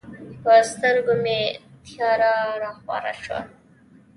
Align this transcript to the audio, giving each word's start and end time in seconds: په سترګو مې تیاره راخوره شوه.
په 0.41 0.53
سترګو 0.71 1.13
مې 1.23 1.39
تیاره 1.85 2.33
راخوره 2.63 3.13
شوه. 3.23 3.39